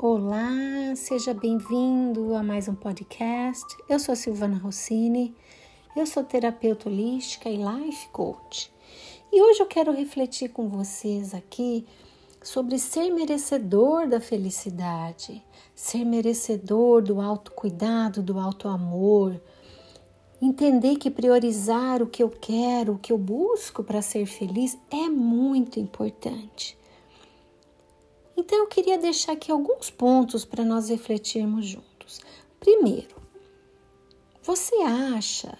Olá, 0.00 0.94
seja 0.94 1.34
bem-vindo 1.34 2.32
a 2.36 2.40
mais 2.40 2.68
um 2.68 2.74
podcast. 2.76 3.66
Eu 3.88 3.98
sou 3.98 4.14
Silvana 4.14 4.56
Rossini, 4.56 5.34
eu 5.96 6.06
sou 6.06 6.22
terapeuta 6.22 6.88
holística 6.88 7.50
e 7.50 7.56
life 7.56 8.08
coach. 8.10 8.72
E 9.32 9.42
hoje 9.42 9.58
eu 9.58 9.66
quero 9.66 9.90
refletir 9.90 10.50
com 10.50 10.68
vocês 10.68 11.34
aqui 11.34 11.84
sobre 12.40 12.78
ser 12.78 13.10
merecedor 13.10 14.06
da 14.06 14.20
felicidade, 14.20 15.44
ser 15.74 16.04
merecedor 16.04 17.02
do 17.02 17.20
autocuidado, 17.20 18.22
do 18.22 18.38
autoamor. 18.38 19.40
Entender 20.40 20.94
que 20.94 21.10
priorizar 21.10 22.00
o 22.04 22.06
que 22.06 22.22
eu 22.22 22.30
quero, 22.30 22.92
o 22.92 22.98
que 23.00 23.12
eu 23.12 23.18
busco 23.18 23.82
para 23.82 24.00
ser 24.00 24.26
feliz 24.26 24.78
é 24.92 25.08
muito 25.08 25.80
importante. 25.80 26.78
Então 28.38 28.56
eu 28.56 28.66
queria 28.68 28.96
deixar 28.96 29.32
aqui 29.32 29.50
alguns 29.50 29.90
pontos 29.90 30.44
para 30.44 30.64
nós 30.64 30.90
refletirmos 30.90 31.66
juntos. 31.66 32.20
Primeiro, 32.60 33.16
você 34.40 34.76
acha 34.76 35.58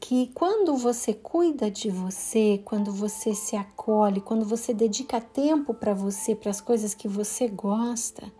que 0.00 0.28
quando 0.34 0.76
você 0.76 1.14
cuida 1.14 1.70
de 1.70 1.88
você, 1.88 2.60
quando 2.64 2.90
você 2.90 3.32
se 3.32 3.54
acolhe, 3.54 4.20
quando 4.20 4.44
você 4.44 4.74
dedica 4.74 5.20
tempo 5.20 5.72
para 5.72 5.94
você, 5.94 6.34
para 6.34 6.50
as 6.50 6.60
coisas 6.60 6.94
que 6.94 7.06
você 7.06 7.46
gosta 7.46 8.32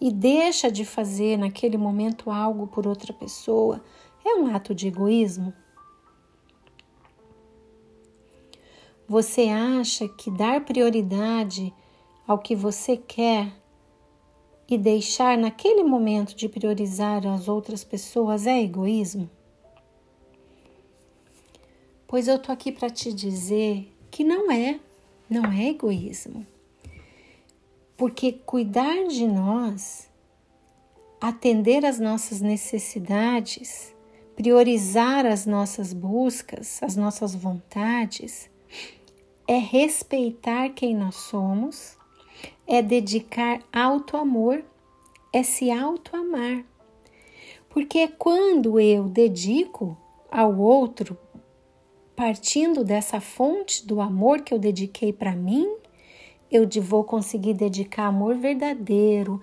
e 0.00 0.10
deixa 0.10 0.72
de 0.72 0.86
fazer 0.86 1.36
naquele 1.36 1.76
momento 1.76 2.30
algo 2.30 2.66
por 2.66 2.86
outra 2.86 3.12
pessoa, 3.12 3.84
é 4.24 4.36
um 4.36 4.46
ato 4.46 4.74
de 4.74 4.88
egoísmo? 4.88 5.52
Você 9.06 9.50
acha 9.50 10.08
que 10.08 10.30
dar 10.30 10.64
prioridade 10.64 11.74
ao 12.26 12.38
que 12.38 12.56
você 12.56 12.96
quer 12.96 13.52
e 14.68 14.76
deixar 14.76 15.38
naquele 15.38 15.84
momento 15.84 16.34
de 16.34 16.48
priorizar 16.48 17.24
as 17.26 17.46
outras 17.46 17.84
pessoas 17.84 18.46
é 18.46 18.60
egoísmo? 18.60 19.30
Pois 22.08 22.26
eu 22.26 22.38
tô 22.38 22.50
aqui 22.50 22.72
para 22.72 22.90
te 22.90 23.12
dizer 23.12 23.92
que 24.10 24.24
não 24.24 24.50
é, 24.50 24.80
não 25.30 25.52
é 25.52 25.68
egoísmo. 25.68 26.46
Porque 27.96 28.32
cuidar 28.32 29.06
de 29.06 29.26
nós, 29.26 30.08
atender 31.20 31.84
às 31.84 31.98
nossas 31.98 32.40
necessidades, 32.40 33.94
priorizar 34.34 35.24
as 35.24 35.46
nossas 35.46 35.92
buscas, 35.92 36.82
as 36.82 36.94
nossas 36.94 37.34
vontades, 37.34 38.50
é 39.48 39.58
respeitar 39.58 40.70
quem 40.70 40.94
nós 40.94 41.14
somos 41.14 41.96
é 42.66 42.82
dedicar 42.82 43.60
alto 43.72 44.16
amor, 44.16 44.64
é 45.32 45.42
se 45.42 45.70
auto 45.70 46.16
amar. 46.16 46.64
Porque 47.68 48.08
quando 48.08 48.80
eu 48.80 49.04
dedico 49.04 49.96
ao 50.30 50.56
outro, 50.58 51.16
partindo 52.16 52.82
dessa 52.82 53.20
fonte 53.20 53.86
do 53.86 54.00
amor 54.00 54.40
que 54.40 54.54
eu 54.54 54.58
dediquei 54.58 55.12
para 55.12 55.36
mim, 55.36 55.68
eu 56.50 56.66
vou 56.80 57.04
conseguir 57.04 57.54
dedicar 57.54 58.06
amor 58.06 58.36
verdadeiro, 58.36 59.40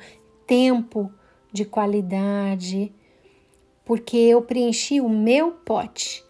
tempo 0.47 1.11
de 1.51 1.63
qualidade, 1.63 2.91
porque 3.85 4.17
eu 4.17 4.41
preenchi 4.41 4.99
o 4.99 5.09
meu 5.09 5.51
pote. 5.51 6.23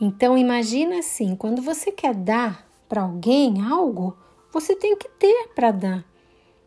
Então 0.00 0.36
imagina 0.36 0.98
assim, 0.98 1.34
quando 1.34 1.62
você 1.62 1.90
quer 1.90 2.14
dar 2.14 2.68
para 2.88 3.02
alguém 3.02 3.62
algo, 3.62 4.16
você 4.60 4.74
tem 4.74 4.96
que 4.96 5.08
ter 5.08 5.48
para 5.54 5.70
dar 5.70 6.16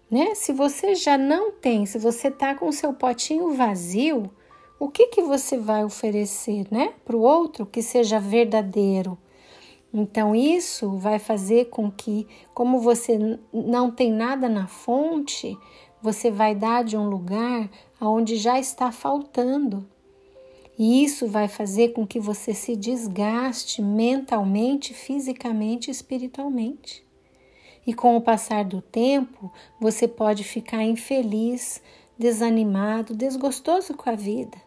né? 0.10 0.34
Se 0.34 0.52
você 0.52 0.96
já 0.96 1.18
não 1.18 1.52
tem, 1.52 1.86
se 1.86 2.00
você 2.00 2.32
tá 2.32 2.56
com 2.56 2.68
o 2.68 2.74
seu 2.74 2.94
potinho 2.94 3.54
vazio, 3.54 4.30
o 4.80 4.90
que 4.90 5.08
que 5.08 5.22
você 5.22 5.58
vai 5.58 5.84
oferecer, 5.84 6.66
né, 6.72 6.94
para 7.06 7.16
o 7.16 7.22
outro 7.22 7.66
que 7.66 7.82
seja 7.82 8.20
verdadeiro? 8.20 9.18
Então 9.94 10.36
isso 10.36 10.98
vai 10.98 11.20
fazer 11.20 11.66
com 11.66 11.92
que, 11.92 12.28
como 12.54 12.80
você 12.80 13.40
não 13.52 13.92
tem 13.92 14.12
nada 14.12 14.48
na 14.48 14.68
fonte, 14.68 15.58
você 16.02 16.32
vai 16.32 16.56
dar 16.56 16.84
de 16.84 16.96
um 16.96 17.10
lugar 17.10 17.70
aonde 18.00 18.38
já 18.38 18.60
está 18.60 18.92
faltando. 18.92 19.86
E 20.78 21.04
isso 21.04 21.28
vai 21.28 21.48
fazer 21.50 21.90
com 21.90 22.08
que 22.08 22.20
você 22.20 22.54
se 22.54 22.76
desgaste 22.76 23.82
mentalmente, 23.82 24.94
fisicamente 24.94 25.90
e 25.90 25.92
espiritualmente. 25.92 27.09
E 27.86 27.94
com 27.94 28.16
o 28.16 28.22
passar 28.22 28.66
do 28.66 28.82
tempo, 28.82 29.52
você 29.80 30.08
pode 30.08 30.44
ficar 30.44 30.84
infeliz, 30.84 31.82
desanimado, 32.18 33.16
desgostoso 33.16 33.94
com 33.94 34.10
a 34.10 34.16
vida. 34.16 34.58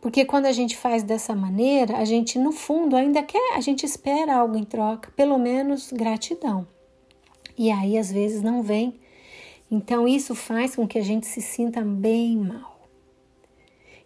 Porque 0.00 0.24
quando 0.24 0.46
a 0.46 0.52
gente 0.52 0.76
faz 0.76 1.02
dessa 1.02 1.34
maneira, 1.34 1.96
a 1.96 2.04
gente 2.04 2.38
no 2.38 2.52
fundo 2.52 2.94
ainda 2.94 3.22
quer, 3.22 3.54
a 3.56 3.60
gente 3.60 3.86
espera 3.86 4.36
algo 4.36 4.56
em 4.56 4.64
troca, 4.64 5.10
pelo 5.12 5.38
menos 5.38 5.90
gratidão. 5.92 6.66
E 7.56 7.70
aí 7.70 7.96
às 7.96 8.12
vezes 8.12 8.42
não 8.42 8.62
vem. 8.62 9.00
Então 9.70 10.06
isso 10.06 10.34
faz 10.34 10.76
com 10.76 10.86
que 10.86 10.98
a 10.98 11.02
gente 11.02 11.26
se 11.26 11.40
sinta 11.40 11.80
bem 11.80 12.36
mal. 12.36 12.86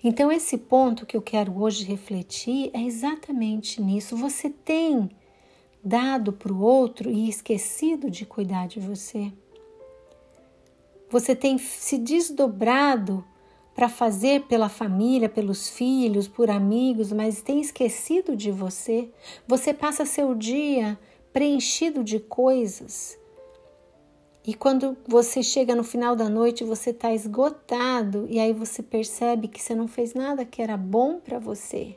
Então 0.02 0.30
esse 0.30 0.56
ponto 0.56 1.04
que 1.04 1.16
eu 1.16 1.22
quero 1.22 1.60
hoje 1.60 1.84
refletir 1.84 2.70
é 2.72 2.80
exatamente 2.80 3.82
nisso. 3.82 4.16
Você 4.16 4.48
tem 4.48 5.10
dado 5.88 6.32
para 6.32 6.52
o 6.52 6.60
outro 6.60 7.10
e 7.10 7.28
esquecido 7.28 8.10
de 8.10 8.26
cuidar 8.26 8.68
de 8.68 8.78
você. 8.78 9.32
Você 11.10 11.34
tem 11.34 11.56
se 11.56 11.96
desdobrado 11.96 13.24
para 13.74 13.88
fazer 13.88 14.42
pela 14.42 14.68
família, 14.68 15.28
pelos 15.28 15.68
filhos, 15.68 16.28
por 16.28 16.50
amigos, 16.50 17.12
mas 17.12 17.40
tem 17.40 17.60
esquecido 17.60 18.36
de 18.36 18.50
você. 18.50 19.08
Você 19.46 19.72
passa 19.72 20.04
seu 20.04 20.34
dia 20.34 20.98
preenchido 21.32 22.04
de 22.04 22.18
coisas. 22.18 23.16
E 24.44 24.52
quando 24.54 24.96
você 25.06 25.42
chega 25.42 25.74
no 25.74 25.84
final 25.84 26.16
da 26.16 26.28
noite, 26.28 26.64
você 26.64 26.90
está 26.90 27.12
esgotado 27.14 28.26
e 28.28 28.38
aí 28.40 28.52
você 28.52 28.82
percebe 28.82 29.46
que 29.46 29.62
você 29.62 29.74
não 29.74 29.86
fez 29.86 30.14
nada 30.14 30.44
que 30.44 30.60
era 30.60 30.76
bom 30.76 31.20
para 31.20 31.38
você. 31.38 31.96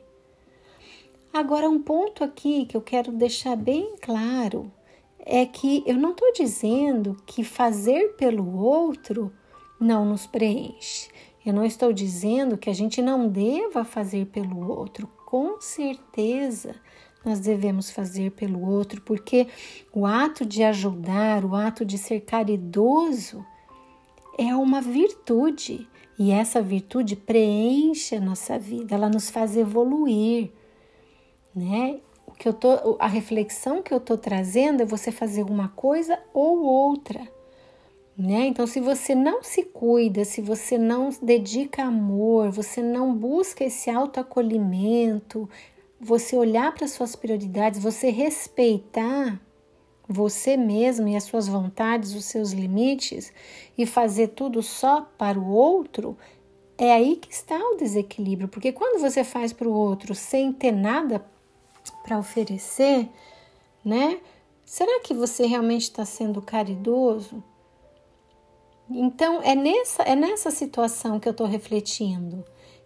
Agora, 1.32 1.66
um 1.66 1.80
ponto 1.80 2.22
aqui 2.22 2.66
que 2.66 2.76
eu 2.76 2.82
quero 2.82 3.10
deixar 3.10 3.56
bem 3.56 3.96
claro 4.02 4.70
é 5.18 5.46
que 5.46 5.82
eu 5.86 5.94
não 5.94 6.10
estou 6.10 6.30
dizendo 6.34 7.16
que 7.24 7.42
fazer 7.42 8.16
pelo 8.16 8.58
outro 8.58 9.32
não 9.80 10.04
nos 10.04 10.26
preenche. 10.26 11.08
Eu 11.44 11.54
não 11.54 11.64
estou 11.64 11.90
dizendo 11.90 12.58
que 12.58 12.68
a 12.68 12.74
gente 12.74 13.00
não 13.00 13.28
deva 13.28 13.82
fazer 13.82 14.26
pelo 14.26 14.68
outro. 14.68 15.08
Com 15.24 15.58
certeza 15.58 16.74
nós 17.24 17.40
devemos 17.40 17.90
fazer 17.90 18.32
pelo 18.32 18.60
outro, 18.68 19.00
porque 19.00 19.48
o 19.90 20.04
ato 20.04 20.44
de 20.44 20.62
ajudar, 20.62 21.46
o 21.46 21.54
ato 21.54 21.82
de 21.82 21.96
ser 21.96 22.20
caridoso 22.20 23.42
é 24.36 24.54
uma 24.54 24.82
virtude 24.82 25.88
e 26.18 26.30
essa 26.30 26.60
virtude 26.60 27.16
preenche 27.16 28.16
a 28.16 28.20
nossa 28.20 28.58
vida, 28.58 28.94
ela 28.94 29.08
nos 29.08 29.30
faz 29.30 29.56
evoluir 29.56 30.52
né? 31.54 32.00
O 32.26 32.32
que 32.32 32.48
eu 32.48 32.52
tô, 32.52 32.96
a 32.98 33.06
reflexão 33.06 33.82
que 33.82 33.92
eu 33.92 34.00
tô 34.00 34.16
trazendo 34.16 34.82
é 34.82 34.86
você 34.86 35.10
fazer 35.10 35.42
uma 35.42 35.68
coisa 35.68 36.18
ou 36.32 36.62
outra, 36.62 37.20
né? 38.16 38.46
Então, 38.46 38.66
se 38.66 38.80
você 38.80 39.14
não 39.14 39.42
se 39.42 39.64
cuida, 39.64 40.24
se 40.24 40.40
você 40.40 40.78
não 40.78 41.10
dedica 41.20 41.82
amor, 41.82 42.50
você 42.50 42.82
não 42.82 43.14
busca 43.14 43.64
esse 43.64 43.90
autoacolhimento, 43.90 45.48
você 46.00 46.36
olhar 46.36 46.74
para 46.74 46.88
suas 46.88 47.14
prioridades, 47.16 47.82
você 47.82 48.10
respeitar 48.10 49.40
você 50.08 50.56
mesmo 50.56 51.08
e 51.08 51.16
as 51.16 51.24
suas 51.24 51.48
vontades, 51.48 52.14
os 52.14 52.24
seus 52.24 52.52
limites 52.52 53.32
e 53.76 53.86
fazer 53.86 54.28
tudo 54.28 54.62
só 54.62 55.02
para 55.16 55.38
o 55.38 55.50
outro, 55.50 56.16
é 56.76 56.92
aí 56.92 57.16
que 57.16 57.32
está 57.32 57.56
o 57.56 57.76
desequilíbrio, 57.76 58.48
porque 58.48 58.72
quando 58.72 59.00
você 59.00 59.24
faz 59.24 59.52
para 59.52 59.68
o 59.68 59.72
outro 59.72 60.14
sem 60.14 60.52
ter 60.52 60.72
nada 60.72 61.24
para 62.02 62.18
oferecer, 62.18 63.08
né? 63.84 64.20
Será 64.64 65.00
que 65.00 65.12
você 65.12 65.46
realmente 65.46 65.82
está 65.82 66.04
sendo 66.04 66.40
caridoso? 66.40 67.42
Então 68.90 69.40
é 69.42 69.54
nessa, 69.54 70.02
é 70.02 70.14
nessa 70.14 70.50
situação 70.50 71.18
que 71.18 71.28
eu 71.28 71.32
estou 71.32 71.46
refletindo 71.46 72.44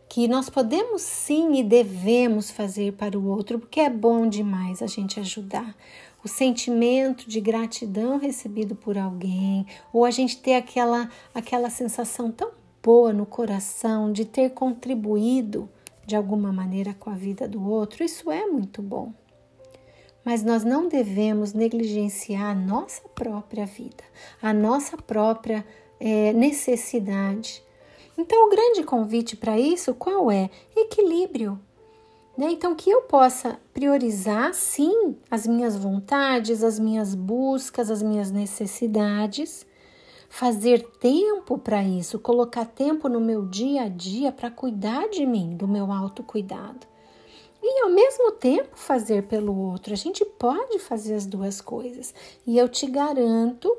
que 0.09 0.29
nós 0.29 0.49
podemos 0.49 1.03
sim 1.03 1.55
e 1.55 1.65
devemos 1.65 2.51
fazer 2.51 2.93
para 2.93 3.19
o 3.19 3.27
outro, 3.27 3.59
porque 3.59 3.81
é 3.81 3.91
bom 3.91 4.29
demais 4.29 4.83
a 4.83 4.87
gente 4.87 5.19
ajudar. 5.21 5.77
O 6.25 6.29
sentimento 6.29 7.29
de 7.29 7.41
gratidão 7.41 8.19
recebido 8.19 8.75
por 8.75 8.97
alguém, 8.97 9.67
ou 9.93 10.05
a 10.05 10.11
gente 10.11 10.39
ter 10.39 10.55
aquela, 10.55 11.09
aquela 11.35 11.71
sensação 11.71 12.31
tão 12.31 12.51
boa 12.83 13.13
no 13.13 13.27
coração 13.27 14.13
de 14.13 14.25
ter 14.25 14.51
contribuído 14.51 15.69
de 16.07 16.15
alguma 16.15 16.53
maneira 16.53 16.95
com 16.95 17.11
a 17.11 17.15
vida 17.15 17.49
do 17.49 17.69
outro, 17.69 18.05
isso 18.05 18.31
é 18.31 18.47
muito 18.47 18.81
bom. 18.81 19.13
Mas 20.25 20.43
nós 20.43 20.65
não 20.65 20.89
devemos 20.89 21.53
negligenciar 21.53 22.51
a 22.51 22.55
nossa 22.55 23.09
própria 23.09 23.67
vida, 23.67 24.05
a 24.41 24.53
nossa 24.53 24.97
própria 24.97 25.65
é, 26.01 26.33
necessidade. 26.33 27.63
Então, 28.19 28.47
o 28.47 28.51
grande 28.51 28.83
convite 28.83 29.37
para 29.37 29.59
isso 29.59 29.95
qual 29.95 30.31
é? 30.31 30.49
Equilíbrio. 30.75 31.61
Né? 32.37 32.51
Então, 32.51 32.75
que 32.75 32.91
eu 32.91 33.03
possa 33.03 33.59
priorizar, 33.73 34.53
sim, 34.55 35.17
as 35.31 35.47
minhas 35.47 35.77
vontades, 35.77 36.63
as 36.63 36.79
minhas 36.79 37.15
buscas, 37.15 37.91
as 37.91 38.03
minhas 38.03 38.31
necessidades, 38.31 39.67
fazer 40.29 40.83
tempo 40.99 41.59
para 41.59 41.83
isso, 41.83 42.19
colocar 42.19 42.65
tempo 42.65 43.09
no 43.09 43.21
meu 43.21 43.47
dia 43.47 43.83
a 43.83 43.89
dia 43.89 44.33
para 44.33 44.51
cuidar 44.51 45.09
de 45.09 45.25
mim, 45.25 45.57
do 45.57 45.67
meu 45.67 45.91
autocuidado. 45.93 46.87
E 47.63 47.83
ao 47.83 47.91
mesmo 47.91 48.33
tempo 48.33 48.77
fazer 48.77 49.25
pelo 49.25 49.57
outro. 49.57 49.93
A 49.93 49.97
gente 49.97 50.25
pode 50.25 50.79
fazer 50.79 51.15
as 51.15 51.27
duas 51.27 51.61
coisas. 51.61 52.15
E 52.47 52.57
eu 52.59 52.69
te 52.69 52.87
garanto 52.87 53.77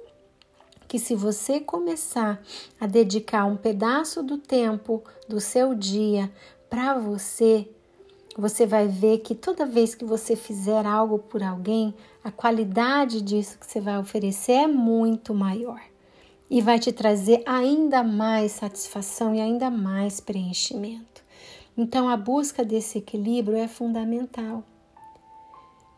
que 0.88 0.99
se 0.99 1.15
você 1.15 1.59
começar 1.59 2.41
a 2.79 2.88
dedicar 2.88 3.45
um 3.45 3.55
pedaço 3.55 4.23
do 4.23 4.38
tempo 4.38 5.03
do 5.27 5.39
seu 5.39 5.73
dia 5.75 6.31
para 6.69 6.97
você, 6.97 7.69
você 8.38 8.65
vai 8.65 8.88
ver 8.88 9.19
que 9.19 9.35
toda 9.35 9.65
vez 9.65 9.95
que 9.95 10.05
você 10.05 10.35
fizer 10.35 10.85
algo 10.85 11.19
por 11.19 11.43
alguém, 11.43 11.93
a 12.23 12.31
qualidade 12.31 13.21
disso 13.21 13.57
que 13.57 13.65
você 13.65 13.79
vai 13.79 13.97
oferecer 13.97 14.53
é 14.53 14.67
muito 14.67 15.33
maior 15.33 15.79
e 16.49 16.61
vai 16.61 16.79
te 16.79 16.91
trazer 16.91 17.44
ainda 17.45 18.03
mais 18.03 18.53
satisfação 18.53 19.35
e 19.35 19.41
ainda 19.41 19.69
mais 19.69 20.19
preenchimento. 20.19 21.23
Então, 21.77 22.09
a 22.09 22.17
busca 22.17 22.63
desse 22.63 22.97
equilíbrio 22.97 23.57
é 23.57 23.67
fundamental. 23.67 24.63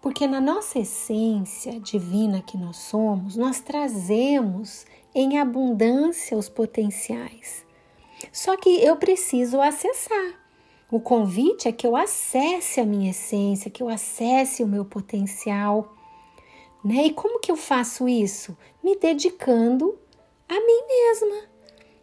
Porque 0.01 0.27
na 0.27 0.41
nossa 0.41 0.79
essência 0.79 1.79
divina 1.79 2.41
que 2.41 2.57
nós 2.57 2.77
somos, 2.77 3.35
nós 3.35 3.59
trazemos 3.59 4.85
em 5.13 5.37
abundância 5.37 6.37
os 6.37 6.49
potenciais. 6.49 7.65
Só 8.31 8.57
que 8.57 8.69
eu 8.69 8.95
preciso 8.97 9.61
acessar. 9.61 10.39
O 10.91 10.99
convite 10.99 11.67
é 11.67 11.71
que 11.71 11.85
eu 11.85 11.95
acesse 11.95 12.79
a 12.79 12.85
minha 12.85 13.11
essência, 13.11 13.69
que 13.69 13.83
eu 13.83 13.89
acesse 13.89 14.63
o 14.63 14.67
meu 14.67 14.83
potencial. 14.83 15.93
Né? 16.83 17.07
E 17.07 17.13
como 17.13 17.39
que 17.39 17.51
eu 17.51 17.57
faço 17.57 18.07
isso? 18.07 18.57
Me 18.83 18.97
dedicando 18.97 19.97
a 20.49 20.55
mim 20.55 20.81
mesma. 20.87 21.49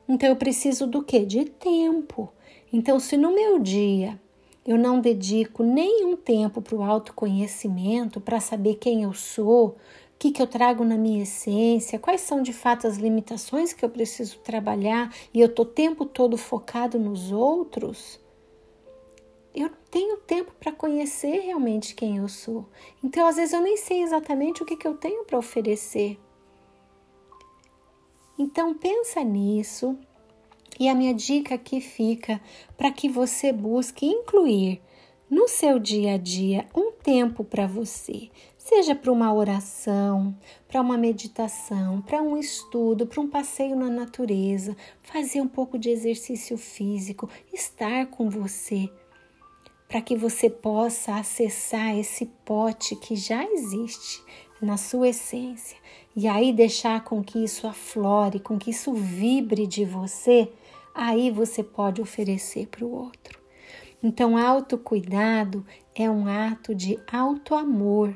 Então 0.09 0.29
eu 0.29 0.37
preciso 0.37 0.87
do 0.87 1.03
que? 1.03 1.27
De 1.27 1.45
tempo. 1.45 2.33
Então, 2.73 3.01
se 3.01 3.17
no 3.17 3.35
meu 3.35 3.59
dia 3.59 4.21
eu 4.65 4.79
não 4.79 5.01
dedico 5.01 5.63
nenhum 5.63 6.17
tempo 6.17 6.63
para 6.63 6.75
o 6.75 6.83
autoconhecimento, 6.83 8.21
para 8.21 8.41
saber 8.41 8.77
quem 8.77 9.03
eu 9.03 9.13
sou, 9.13 9.69
o 9.69 9.75
que, 10.19 10.31
que 10.31 10.41
eu 10.41 10.47
trago 10.47 10.85
na 10.85 10.97
minha 10.97 11.23
essência, 11.23 11.99
quais 11.99 12.23
são 12.23 12.43
de 12.43 12.53
fato 12.53 12.87
as 12.87 12.97
limitações 12.97 13.73
que 13.73 13.85
eu 13.85 13.89
preciso 13.89 14.39
trabalhar 14.39 15.15
e 15.33 15.41
eu 15.41 15.47
estou 15.47 15.65
o 15.65 15.69
tempo 15.69 16.05
todo 16.05 16.37
focado 16.37 16.99
nos 16.99 17.31
outros, 17.31 18.19
eu 19.55 19.69
não 19.69 19.79
tenho 19.91 20.17
tempo 20.19 20.53
para 20.59 20.73
conhecer 20.73 21.41
realmente 21.41 21.95
quem 21.95 22.19
eu 22.19 22.29
sou. 22.29 22.67
Então, 23.03 23.27
às 23.27 23.37
vezes, 23.37 23.55
eu 23.55 23.63
nem 23.63 23.77
sei 23.77 24.03
exatamente 24.03 24.63
o 24.63 24.67
que, 24.67 24.77
que 24.77 24.87
eu 24.87 24.95
tenho 24.95 25.25
para 25.25 25.39
oferecer. 25.39 26.19
Então, 28.39 28.75
pensa 28.75 29.23
nisso. 29.23 29.99
E 30.79 30.89
a 30.89 30.95
minha 30.95 31.15
dica 31.15 31.55
aqui 31.55 31.81
fica 31.81 32.41
para 32.77 32.91
que 32.91 33.09
você 33.09 33.51
busque 33.51 34.05
incluir 34.05 34.83
no 35.29 35.49
seu 35.49 35.79
dia 35.79 36.15
a 36.15 36.17
dia 36.17 36.67
um 36.75 36.93
tempo 36.93 37.43
para 37.43 37.67
você, 37.67 38.31
seja 38.57 38.95
para 38.95 39.11
uma 39.11 39.33
oração, 39.33 40.37
para 40.69 40.81
uma 40.81 40.97
meditação, 40.97 42.01
para 42.01 42.23
um 42.23 42.37
estudo, 42.37 43.07
para 43.07 43.21
um 43.21 43.29
passeio 43.29 43.75
na 43.75 43.89
natureza, 43.89 44.77
fazer 45.03 45.41
um 45.41 45.49
pouco 45.49 45.79
de 45.79 45.91
exercício 45.91 46.57
físico, 46.57 47.29
estar 47.53 48.07
com 48.07 48.31
você, 48.31 48.89
para 49.89 50.01
que 50.01 50.15
você 50.15 50.49
possa 50.49 51.17
acessar 51.17 51.97
esse 51.97 52.27
pote 52.45 52.95
que 52.97 53.17
já 53.17 53.45
existe 53.45 54.23
na 54.61 54.77
sua 54.77 55.09
essência 55.09 55.77
e 56.17 56.27
aí 56.27 56.53
deixar 56.53 57.05
com 57.05 57.23
que 57.23 57.45
isso 57.45 57.67
aflore, 57.67 58.41
com 58.41 58.59
que 58.59 58.71
isso 58.71 58.95
vibre 58.95 59.67
de 59.67 59.85
você 59.85 60.51
aí 60.97 61.31
você 61.31 61.63
pode 61.63 62.01
oferecer 62.01 62.67
para 62.69 62.85
o 62.85 62.91
outro. 62.91 63.39
Então, 64.03 64.37
autocuidado 64.37 65.65
é 65.95 66.09
um 66.11 66.27
ato 66.27 66.75
de 66.75 66.99
auto-amor. 67.11 68.15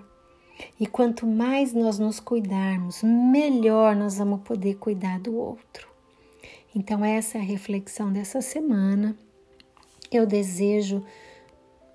E 0.78 0.86
quanto 0.86 1.26
mais 1.26 1.72
nós 1.72 1.98
nos 1.98 2.20
cuidarmos, 2.20 3.02
melhor 3.02 3.94
nós 3.94 4.18
vamos 4.18 4.42
poder 4.42 4.76
cuidar 4.76 5.18
do 5.18 5.36
outro. 5.36 5.88
Então, 6.74 7.04
essa 7.04 7.38
é 7.38 7.40
a 7.40 7.44
reflexão 7.44 8.12
dessa 8.12 8.40
semana. 8.40 9.16
Eu 10.10 10.26
desejo 10.26 11.04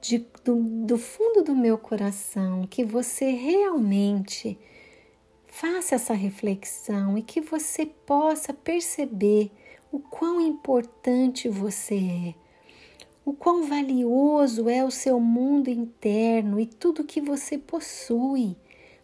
de, 0.01 0.25
do, 0.43 0.55
do 0.85 0.97
fundo 0.97 1.43
do 1.43 1.55
meu 1.55 1.77
coração 1.77 2.67
que 2.67 2.83
você 2.83 3.31
realmente 3.31 4.57
faça 5.55 5.95
essa 5.95 6.13
reflexão 6.13 7.17
e 7.17 7.21
que 7.21 7.39
você 7.39 7.85
possa 7.85 8.53
perceber 8.53 9.49
o 9.89 9.99
quão 9.99 10.41
importante 10.41 11.47
você 11.47 11.95
é, 11.95 12.35
o 13.23 13.31
quão 13.31 13.63
valioso 13.63 14.67
é 14.67 14.83
o 14.83 14.91
seu 14.91 15.17
mundo 15.17 15.69
interno 15.69 16.59
e 16.59 16.65
tudo 16.65 17.05
que 17.05 17.21
você 17.21 17.57
possui, 17.57 18.57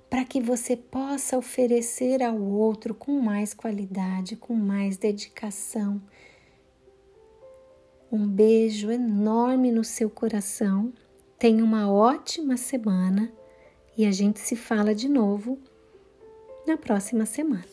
para 0.10 0.26
que 0.26 0.42
você 0.42 0.76
possa 0.76 1.38
oferecer 1.38 2.22
ao 2.22 2.38
outro 2.38 2.94
com 2.94 3.14
mais 3.22 3.54
qualidade, 3.54 4.36
com 4.36 4.54
mais 4.54 4.98
dedicação. 4.98 6.02
Um 8.12 8.28
beijo 8.28 8.92
enorme 8.92 9.72
no 9.72 9.86
seu 9.86 10.10
coração. 10.10 10.92
Tenha 11.40 11.64
uma 11.64 11.90
ótima 11.90 12.58
semana 12.58 13.32
e 13.98 14.06
a 14.06 14.12
gente 14.12 14.42
se 14.42 14.58
fala 14.58 14.94
de 14.94 15.08
novo 15.08 15.58
na 16.66 16.78
próxima 16.78 17.26
semana. 17.26 17.64